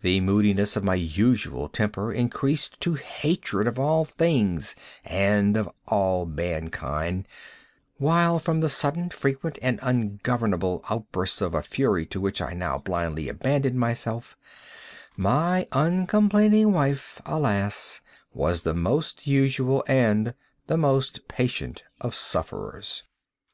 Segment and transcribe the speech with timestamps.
[0.00, 6.24] The moodiness of my usual temper increased to hatred of all things and of all
[6.24, 7.28] mankind;
[7.98, 12.78] while, from the sudden, frequent, and ungovernable outbursts of a fury to which I now
[12.78, 14.38] blindly abandoned myself,
[15.18, 18.00] my uncomplaining wife, alas,
[18.32, 20.32] was the most usual and
[20.66, 23.02] the most patient of sufferers.